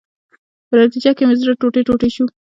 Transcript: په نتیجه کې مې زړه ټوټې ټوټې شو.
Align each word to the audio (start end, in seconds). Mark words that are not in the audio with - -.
په 0.67 0.75
نتیجه 0.81 1.11
کې 1.17 1.23
مې 1.27 1.35
زړه 1.41 1.53
ټوټې 1.59 1.81
ټوټې 1.87 2.09
شو. 2.15 2.25